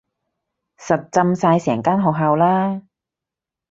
[0.79, 2.81] 實浸晒成間學校啦